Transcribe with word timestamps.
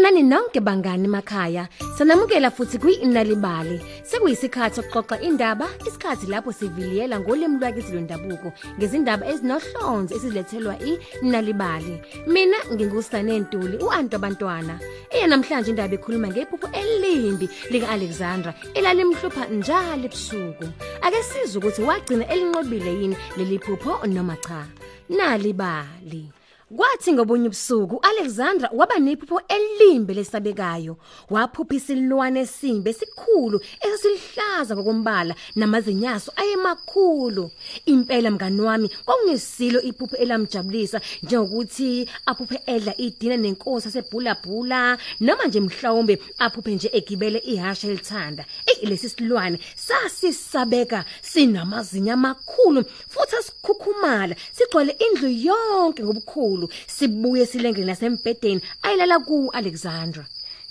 Sanibonani 0.00 0.22
nonke 0.22 0.60
bangani 0.60 1.04
emakhaya. 1.04 1.68
Sanamukela 1.98 2.50
futhi 2.50 2.78
kwi-Inalibali. 2.78 3.80
Sekuyisikhathi 4.02 4.80
sokuxoxa 4.80 5.20
indaba, 5.20 5.68
isikhathi 5.86 6.26
lapho 6.26 6.52
siviliyela 6.52 7.20
ngolimi 7.20 7.58
lwakithi 7.60 7.92
lwendabuko 7.92 8.52
ngezindaba 8.78 9.26
ezinohlonze 9.28 10.14
esizilethelwa 10.14 10.74
i-Inalibali. 10.80 12.00
Mina 12.26 12.56
ngingusane 12.72 13.40
Ntuli, 13.40 13.76
uantu 13.76 14.16
abantwana. 14.16 14.80
Eye 15.10 15.26
namhlanje 15.26 15.70
indaba 15.70 15.94
ekhuluma 15.94 16.28
ngephupho 16.28 16.68
elimbi 16.72 17.46
lika 17.70 17.88
Alexandra 17.88 18.54
elalimhlupha 18.74 19.52
njalo 19.52 20.04
ebusuku. 20.08 20.66
Ake 21.04 21.22
sizwe 21.22 21.58
ukuthi 21.58 21.82
wagcina 21.82 22.24
elinqobile 22.32 22.92
yini 23.00 23.16
leli 23.36 23.58
phupho 23.58 24.06
noma 24.06 24.36
cha. 24.36 24.64
Nalibali. 25.10 26.39
Kwathi 26.76 27.12
ngobunye 27.12 27.48
ubusuku 27.48 27.96
uAlexandra 27.96 28.70
waba 28.72 28.98
nephupho 28.98 29.42
elimbe 29.48 30.14
lesabekayo. 30.14 30.96
Waphupha 31.30 31.74
isilwane 31.74 32.40
esimbe 32.40 32.90
esikhulu 32.90 33.58
esilihlaza 33.86 34.76
ngokombala 34.76 35.34
namazinyaso 35.56 36.30
ayemakhulu. 36.36 37.50
Impela 37.86 38.30
mngani 38.30 38.60
wami 38.60 38.88
kwakungesilo 38.88 39.82
iphupho 39.82 40.16
elamjabulisa 40.16 41.00
njengokuthi 41.22 42.08
aphuphe 42.26 42.62
edla 42.66 42.92
idina 42.96 43.36
nenkosi 43.36 43.86
yasebhulabhula 43.88 44.98
noma 45.20 45.44
nje 45.46 45.60
mhlawumbe 45.60 46.22
aphuphe 46.38 46.74
nje 46.74 46.90
egibele 46.92 47.38
ihasha 47.38 47.88
elithanda. 47.88 48.44
Ey 48.66 48.86
lesi 48.86 49.08
silwane 49.08 49.58
sasisabeka 49.74 51.04
sinamazinya 51.22 52.14
amakhulu 52.14 52.84
futhi 53.08 53.36
asikhukhumala 53.36 54.36
sigcwele 54.52 54.92
indlu 55.06 55.28
yonke 55.28 56.04
ngobukhulu 56.04 56.59
sibuye 56.86 57.46
silengele 57.46 57.86
nasembhedeni 57.86 58.60
ayilala 58.82 59.16
ku 59.26 59.36
Alexandra 59.52 60.24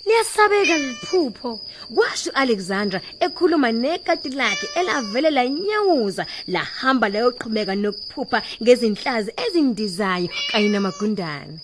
Liyasabeka 0.06 0.78
liphupho. 0.78 1.60
Kwasho 1.94 2.30
Alexandra 2.34 3.00
ekhuluma 3.20 3.68
nekati 3.72 4.30
lakhe 4.30 4.66
elavele 4.80 5.30
lanyawuza 5.30 6.24
lahamba 6.54 7.06
layoqhubeka 7.12 7.74
nokuphupha 7.76 8.38
ngezinhlazi 8.62 9.30
ezindizayo 9.44 10.28
kanye 10.50 10.68
namagundane 10.72 11.56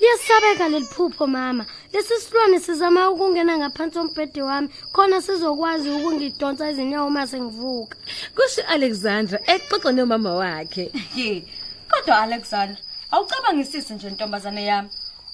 Liyasabeka 0.00 0.68
leliphupho 0.68 1.26
mama. 1.26 1.66
Lesi 1.92 2.14
silwane 2.20 2.60
sizama 2.60 3.10
ukungena 3.10 3.58
ngaphansi 3.58 3.98
kombhede 3.98 4.42
wami 4.42 4.68
khona 4.92 5.22
sizokwazi 5.22 5.88
ukungidonsa 5.90 6.70
izinyawo 6.70 7.10
mase 7.10 7.40
ngivuka. 7.40 7.96
kusho 8.34 8.62
Alexandra 8.74 9.38
exoxa 9.52 9.92
nomama 9.92 10.32
wakhe 10.40 10.90
Ye. 11.16 11.44
Kodwa 11.90 12.22
Alexander, 12.22 12.78
awucabangisise 13.12 13.94
nje 13.94 14.10
ntombazane 14.10 14.64
yami. 14.70 14.90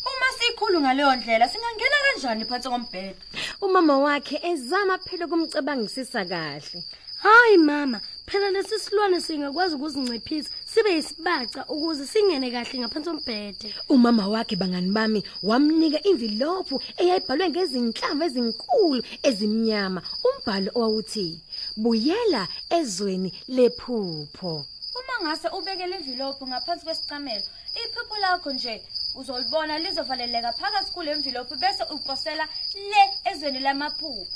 Uma 0.09 0.29
sikhulu 0.39 0.81
ngaleyo 0.81 1.17
ndlela 1.17 1.49
singangena 1.49 1.99
kanjani 2.05 2.45
phansi 2.45 2.69
kombhede? 2.69 3.17
umama 3.61 3.99
wakhe 3.99 4.37
ezama 4.51 4.99
phela 4.99 5.27
kumcabangisisa 5.27 6.25
kahle 6.25 6.85
Hayi 7.19 7.59
mama, 7.59 8.01
phela 8.27 8.51
lesi 8.51 8.79
silwane 8.79 9.21
singakwazi 9.21 9.75
ukuzinciphisa 9.75 10.51
sibe 10.65 10.91
yisibaca 10.95 11.61
ukuze 11.69 12.07
singene 12.07 12.51
kahle 12.51 12.79
ngaphansi 12.79 13.11
kombhede. 13.11 13.75
umama 13.89 14.29
wakhe 14.29 14.57
bangani 14.57 14.91
bami 14.91 15.23
wamnika 15.43 15.99
envelope 16.09 16.75
eyayibhalwe 17.01 17.51
ngezinhlamvu 17.51 18.25
ezinkulu 18.25 19.03
ezimnyama 19.29 20.01
umbhalo 20.29 20.71
owawuthi 20.79 21.41
buyela 21.77 22.43
ezweni 22.71 23.31
lephupho 23.57 24.65
ngase 25.23 25.49
ubeke 25.49 25.87
le 25.87 25.97
envelope 25.97 26.47
ngaphansi 26.47 26.85
kwesicamelo, 26.85 27.47
iphupho 27.83 28.17
lakho 28.21 28.53
nje 28.53 28.83
uzolibona 29.15 29.79
lizovaleleka 29.79 30.53
phakathi 30.53 30.91
kule 30.93 31.11
envelope 31.13 31.57
bese 31.57 31.85
uposela 31.95 32.45
le 32.91 33.03
ezweni 33.31 33.61
lamaphupho. 33.61 34.27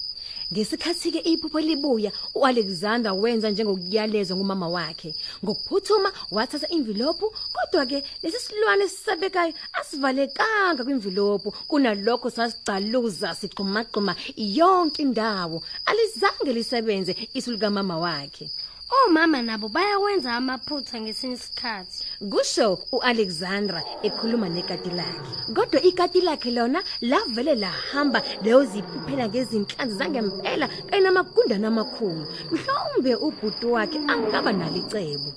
Ngesikhathi 0.53 1.12
ke 1.12 1.20
iphupho 1.32 1.60
libuya 1.60 2.12
uAlexander 2.34 3.12
wenza 3.12 3.50
njengokuyalezwa 3.50 4.37
ngumama 4.37 4.69
wakhe. 4.69 5.15
Ngokuphuthuma 5.44 6.12
wathatha 6.31 6.69
envelope 6.69 7.26
kodwa 7.53 7.87
ke 7.87 8.04
lesi 8.22 8.38
silwane 8.41 8.88
sisabekayo 8.88 9.54
asivalekanga 9.72 10.84
kwinvelope 10.84 11.50
kunalokho 11.69 12.31
sasicaluza 12.31 13.34
sigxumagxuma 13.34 14.14
yonke 14.37 15.03
indawo. 15.03 15.62
Alizange 15.87 16.53
lisebenze 16.53 17.12
isu 17.34 17.53
lika 17.53 17.70
mama 17.70 17.99
wakhe. 17.99 18.50
Omama 18.92 19.42
nabo 19.42 19.69
bayawenza 19.69 20.34
amaphutha 20.34 21.00
ngesinye 21.00 21.36
isikhathi. 21.38 21.98
kusho 22.32 22.69
uAlexandra 22.97 23.80
ekhuluma 24.06 24.48
nekati 24.54 24.91
lakhe. 24.98 25.32
Kodwa 25.56 25.80
ikati 25.91 26.20
lakhe 26.20 26.50
lona 26.50 26.80
lavele 27.10 27.54
lahamba 27.64 28.20
leyo 28.44 28.60
ziphuphela 28.70 29.25
ngezinhlanzi 29.28 29.94
zangempela 29.98 30.66
kanye 30.88 31.02
namagundana 31.04 31.69
amakhulu. 31.72 32.25
Mhlawumbe 32.52 33.12
ubhuti 33.26 33.66
wakhe 33.75 33.98
angaba 34.12 34.52
nalicebo. 34.52 35.31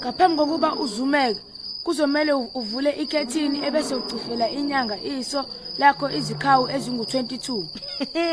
Ngaphambi 0.00 0.36
kokuba 0.38 0.68
uzumeke 0.82 1.40
kuzomela 1.84 2.36
u- 2.36 2.50
uvule 2.54 2.90
ikhethini 2.92 3.64
ebese 3.66 3.94
ucifela 3.94 4.50
inyanga 4.50 4.96
iso 5.02 5.44
lakho 5.78 6.10
izikhawu 6.10 6.66
ezingu22. 6.68 7.64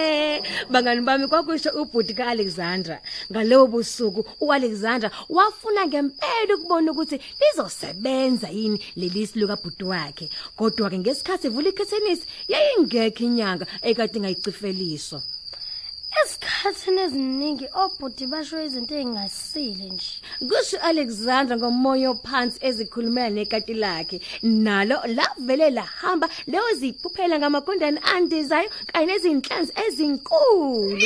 bangani 0.72 1.02
bami 1.02 1.28
kwakusho 1.28 1.70
ubhuti 1.82 2.14
kaAlexandra 2.14 3.00
ngalowo 3.32 3.68
busuku 3.68 4.26
uAlexandra 4.42 5.12
wafuna 5.30 5.88
ngempela 5.88 6.56
ukubona 6.56 6.92
ukuthi 6.92 7.20
lizosebenza 7.42 8.48
yini 8.50 8.84
lelisi 8.96 9.40
lukaBhuti 9.40 9.84
wakhe 9.84 10.30
kodwa 10.56 10.90
ke 10.90 10.98
ngesikhathi 11.00 11.48
evula 11.48 11.70
ikhethenisi 11.70 12.26
yayingekho 12.48 13.24
inyanga 13.24 13.66
ekade 13.82 14.20
ngayiциfeliswa 14.20 15.22
Esikhathini 16.24 17.02
eziningi 17.02 17.68
obhudi 17.84 18.26
basho 18.28 18.64
izinto 18.64 18.96
ezingasile 18.96 19.90
nje. 19.90 20.17
Kusho 20.40 20.78
Alexandra 20.82 21.58
ngomoya 21.58 22.10
ophansi 22.12 22.60
ezikhulumela 22.62 23.30
nekati 23.30 23.74
lakhe. 23.74 24.22
Nalo 24.44 24.98
lavele 25.08 25.70
lahamba 25.70 26.30
leyo 26.48 26.74
ziphuphela 26.80 27.40
ngamagondane 27.40 28.00
andizayo 28.14 28.70
kanye 28.94 29.06
nezinhlanzi 29.06 29.72
ezinkulu. 29.88 30.98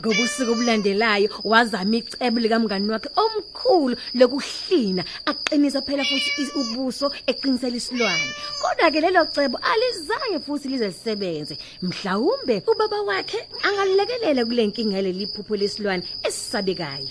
Ngobusuku 0.00 0.52
obulandelayo 0.52 1.28
wazama 1.44 1.96
icebo 1.96 2.38
likamngani 2.40 2.88
wakhe 2.94 3.10
omkhulu 3.24 3.96
lokuhlina 4.14 5.02
aqinisa 5.30 5.80
phela 5.86 6.04
futhi 6.04 6.30
is- 6.42 6.54
ubuso 6.60 7.06
eqinisela 7.30 7.76
isilwane 7.76 8.32
kodwa 8.62 8.90
ke 8.92 9.00
lelo 9.00 9.24
cebo 9.34 9.56
alizange 9.70 10.38
futhi 10.46 10.68
lize 10.68 10.86
lisebenze 10.88 11.54
mhlawumbe 11.82 12.62
ubaba 12.70 12.98
wakhe 13.08 13.40
angalekelela 13.66 14.44
kule 14.44 14.66
nkinga 14.66 14.96
yaleli 14.96 15.26
phupho 15.26 15.56
lesilwane 15.56 16.02
esisabekayo 16.26 17.08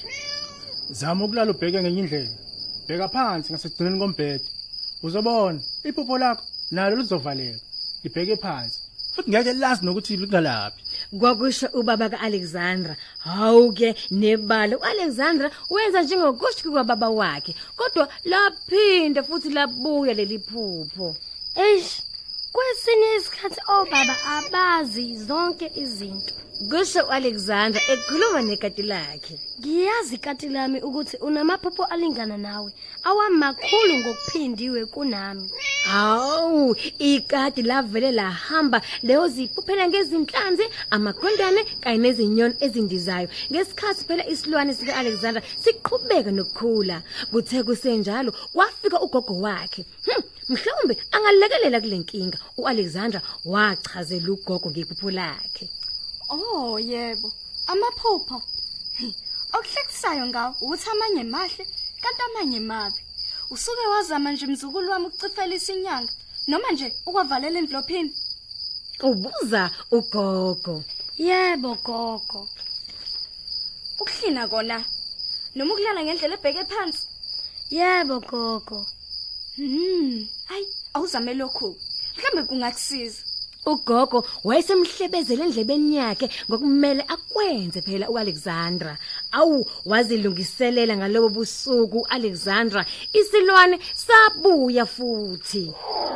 Zama 0.90 1.25
ukulala 1.25 1.52
ubheke 1.52 1.81
ngenye 1.81 2.00
indlela. 2.00 2.31
Bheka 2.88 3.08
phansi 3.09 3.52
ngasekugcineni 3.54 4.00
kombhede. 4.00 4.45
Uzobona 5.04 5.60
iphupho 5.83 6.18
lakho 6.18 6.44
nalo 6.72 6.95
lizovaleka. 6.95 7.60
Libheke 8.04 8.36
phansi. 8.44 8.80
Futhi 9.16 9.30
ngeke 9.30 9.54
lazi 9.54 9.86
nokuthi 9.86 10.18
likalaphi. 10.18 10.81
Kwakusho 11.19 11.68
ubaba 11.74 12.09
kaAlexandra 12.09 12.95
hawuke 13.19 13.95
nebala 14.12 14.77
uAlexandra 14.77 15.51
wenza 15.69 16.01
njengokusho 16.01 16.71
kwababa 16.71 17.09
wakhe 17.09 17.56
kodwa 17.77 18.07
laphinda 18.25 19.24
futhi 19.24 19.50
labuya 19.50 20.13
leli 20.13 20.39
phupho 20.39 21.15
Eish, 21.65 22.01
kwesinye 22.54 23.15
isikhathi 23.18 23.62
obaba 23.77 24.15
abazi 24.36 25.06
zonke 25.27 25.71
izinto. 25.83 26.33
kusho 26.69 27.01
uAlexandra 27.09 27.81
ekhuluma 27.94 28.42
nekati 28.42 28.83
lakhe 28.92 29.36
Ngiyazi 29.59 30.18
kati 30.18 30.48
lami 30.50 30.80
ukuthi 30.88 31.18
unamaphupho 31.27 31.83
alingana 31.94 32.38
nawe, 32.38 32.71
awamakhulu 33.09 33.94
ngokuphindiwe 34.00 34.86
kunami. 34.94 35.50
Hawu, 35.88 36.75
ikati 37.00 37.62
lavele 37.62 38.12
lahamba 38.12 38.81
leyo 39.04 39.28
ziphuphela 39.28 39.88
ngezinhlanzi, 39.88 40.66
amagondane 40.95 41.63
kanye 41.81 41.98
nezinyoni 41.98 42.56
ezindizayo. 42.66 43.28
Ngesikhathi 43.51 44.04
phela 44.07 44.24
isilwane 44.34 44.74
sika 44.74 44.95
Alexander 45.01 45.42
siqhubeka 45.63 46.31
nokukhula. 46.31 46.98
Kuthe 47.31 47.63
kusenjalo 47.63 48.31
kwafika 48.54 48.98
ugogo 49.06 49.34
wakhe. 49.45 49.86
Hm, 50.06 50.24
mhlawumbe 50.50 50.94
angalekelela 51.16 51.80
kule 51.81 51.98
nkinga. 51.98 52.38
uAlexander 52.57 53.22
wachazela 53.45 54.31
ugogo 54.31 54.68
ngephupho 54.72 55.10
lakhe. 55.12 55.66
Oh 56.30 56.78
yebo, 56.80 57.31
amaphupho. 57.72 58.38
Hi, 59.00 59.16
Okuhlekisayo 59.56 60.25
ngawo 60.28 60.56
ukuthi 60.62 60.90
amanye 60.90 61.24
mahle 61.24 61.63
kanti 62.01 62.22
amanye 62.28 62.60
mabi. 62.60 63.06
Usuke 63.49 63.88
wazama 63.88 64.31
nje 64.31 64.47
mzukulu 64.47 64.91
wami 64.91 65.05
ukucifela 65.05 65.55
isinyanga 65.55 66.11
noma 66.47 66.71
nje 66.71 66.94
ukwavalela 67.05 67.59
envelopini. 67.59 68.11
Ubuza 69.03 69.71
ugogo. 69.91 70.83
Yebo 71.17 71.75
gogo. 71.85 72.49
Ukuhlina 74.01 74.47
kona 74.47 74.77
noma 75.55 75.73
ukulala 75.73 76.03
ngendlela 76.03 76.35
ebheke 76.38 76.63
phansi. 76.71 77.03
Yebo 77.77 78.19
gogo. 78.19 78.79
Hmm, 79.55 80.27
ayi 80.51 80.65
awuzame 80.94 81.33
lokho. 81.33 81.75
Mhlambe 82.17 82.41
kungakusiza. 82.47 83.21
Ugogo 83.65 84.23
wayesemhlebezela 84.44 85.45
endlebeni 85.45 85.95
yakhe 85.95 86.27
ngokumele 86.47 87.03
akwenze 87.13 87.81
phela 87.81 88.09
uAlexandra. 88.09 88.97
Awu 89.31 89.65
wazilungiselela 89.85 90.97
ngalobo 90.97 91.29
busuku 91.29 92.07
Alexandra 92.09 92.85
isilwane 93.13 93.79
sabuya 93.94 94.85
futhi. 94.85 95.71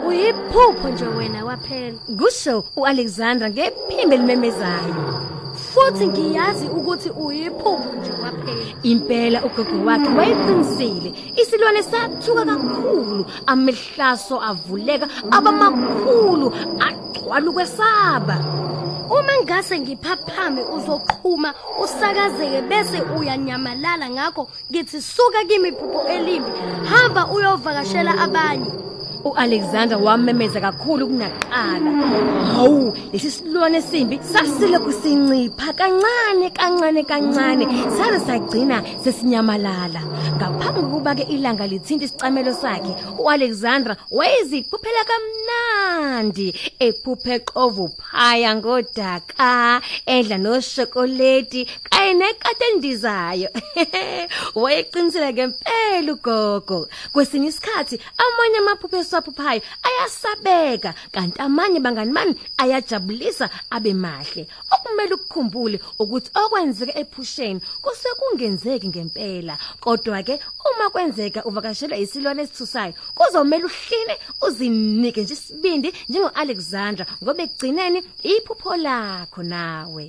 Uyiphupho 0.08 0.90
nje 0.90 1.06
wena 1.06 1.44
kwaphela. 1.44 1.98
Kusho 2.20 2.64
uAlexandra 2.76 3.50
ngephimbo 3.50 4.16
elimemezayo. 4.16 4.96
Futhi 5.56 6.08
ngiyazi 6.08 6.66
ukuthi 6.66 7.10
uyiphupho 7.10 7.92
nje 8.00 8.12
kwaphela. 8.12 8.76
Impela 8.84 9.44
ugogo 9.46 9.86
wakhe 9.86 10.10
wayeqinisile. 10.18 11.14
Isilwane 11.36 11.84
sathuka 11.84 12.46
kakhulu, 12.46 13.26
amehlaso 13.46 14.42
avuleka 14.42 15.08
abamakhulu, 15.32 16.54
agcwala 16.80 17.50
ukwesaba. 17.50 18.71
Uma 19.12 19.34
ngase 19.44 19.80
ngiphaphame 19.80 20.62
uzoqhuma 20.76 21.54
usakazeke 21.84 22.62
bese 22.70 23.00
uyanyamalala 23.18 24.10
ngakho 24.10 24.48
ngithi 24.72 25.02
suka 25.02 25.40
kimi 25.50 25.70
iphupho 25.70 26.08
elimbi 26.08 26.52
hamba 26.90 27.28
uyovakashela 27.28 28.14
abanye. 28.26 28.72
uAlexander 29.24 29.98
wamemeza 29.98 30.62
kakhulu 30.62 31.08
kunaqala. 31.08 31.92
Hawu, 32.54 32.94
lesi 33.14 33.32
silwane 33.32 33.82
simbi 33.82 34.20
sasile 34.34 34.80
kusincipha 34.80 35.74
kancane 35.74 36.50
kancane 36.50 37.04
kancane 37.04 37.66
saze 37.98 38.20
sagcina 38.26 38.84
sesinyamalala. 39.04 40.02
Ngaphambi 40.38 40.82
kokuba 40.82 41.16
ke 41.16 41.24
ilanga 41.24 41.68
lithinta 41.68 42.06
isicamelo 42.06 42.54
sakhe, 42.54 42.94
uAlexander 43.20 43.96
wayeziphuphela 44.12 45.04
kamnandi 45.10 46.54
ephuphe 46.80 47.40
qovu 47.40 47.90
phaya 47.98 48.56
ngodaka, 48.56 49.82
edla 50.06 50.38
noshokoleti 50.38 51.66
kanye 51.84 52.14
nekate 52.14 52.66
endizayo. 52.74 53.50
Wayeqinisele 54.62 55.34
ngempela 55.34 56.14
ugogo. 56.14 56.88
Kwesinye 57.14 57.48
isikhathi 57.48 58.00
amanye 58.18 58.58
amaphupho 58.58 58.98
esiwaphuphayo 59.12 59.62
ayasabeka 59.84 60.94
kanti 61.12 61.42
amanye 61.42 61.80
bangani 61.80 62.14
bami 62.14 62.36
ayajabulisa 62.58 63.50
abe 63.70 63.94
mahle. 63.94 64.48
Okumele 64.72 65.14
ukukhumbule 65.16 65.80
ukuthi 66.00 66.32
okwenzeka 66.34 66.94
ephusheni 66.98 67.62
kuse 67.82 68.10
kungenzeki 68.20 68.88
ngempela. 68.88 69.58
Kodwa 69.80 70.24
ke 70.24 70.40
uma 70.66 70.90
kwenzeka 70.90 71.44
uvakashelwa 71.46 71.98
isilwane 71.98 72.44
esithusayo, 72.44 72.94
kuzomela 73.16 73.66
uhline 73.66 74.16
uzinike 74.42 75.22
nje 75.22 75.34
isibindi 75.34 75.94
njengoAlexandra 76.10 77.06
ngoba 77.24 77.44
ekugcineni 77.44 78.00
iphupho 78.24 78.76
lakho 78.78 79.44
nawe. 79.44 80.06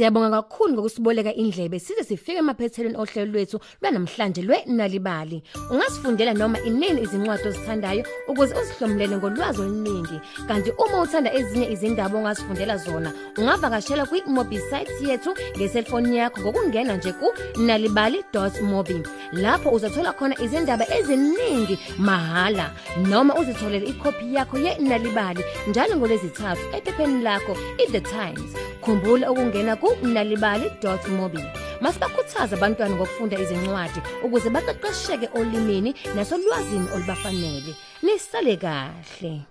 Siyabonga 0.00 0.30
kakhulu 0.30 0.72
ngokusiboleka 0.72 1.34
indlebe 1.34 1.78
size 1.78 2.04
sifike 2.04 2.38
emaphethelweni 2.38 2.96
ohlelo 2.96 3.32
lwethu 3.32 3.60
lwanamhlanje 3.82 4.42
lwenalibali. 4.42 5.42
Ungasifundela 5.70 6.32
noma 6.34 6.58
inini 6.60 7.02
izincwadi 7.02 7.48
ozithandayo 7.48 8.04
ukuze 8.28 8.54
uzihlomulele 8.54 9.16
ngolwazi 9.16 9.60
oluningi. 9.60 10.20
Kanti 10.48 10.70
uma 10.70 11.02
uthanda 11.02 11.34
ezinye 11.34 11.72
izindaba 11.72 12.18
ongasifundela 12.18 12.76
zona, 12.76 13.12
ungavakashela 13.38 14.06
kwi-mobi 14.06 14.58
site 14.58 14.92
yethu 15.08 15.34
ngeselfoni 15.56 16.16
yakho 16.16 16.40
ngokungena 16.40 16.96
nje 16.96 17.12
ku 17.12 17.28
nalibali.mobi. 17.60 19.02
Lapho 19.32 19.70
uzothola 19.70 20.12
khona 20.12 20.34
izindaba 20.40 20.84
eziningi 20.96 21.78
mahala 21.98 22.72
noma 23.08 23.34
uzitholele 23.34 23.86
ikhophi 23.86 24.34
yakho 24.34 24.56
ye-nalibali 24.58 25.44
njalo 25.68 25.96
ngolezithathu 25.96 26.64
ephepheni 26.76 27.22
lakho 27.22 27.52
i-The 27.82 28.00
Times. 28.00 28.50
Khumbula 28.80 29.30
ukungena 29.30 29.76
ku 29.76 29.89
nalibali.mobi. 30.02 31.44
Masibakhuthaza 31.80 32.56
abantwana 32.56 32.94
ngokufunda 32.94 33.38
izincwadi 33.38 34.00
ukuze 34.24 34.50
baqeqesheke 34.50 35.28
olimini 35.38 35.94
nasolwazini 36.14 36.88
olubafanele. 36.94 37.72
Nisale 38.02 38.56
kahle. 38.56 39.49